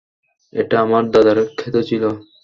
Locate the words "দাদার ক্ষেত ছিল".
1.13-2.03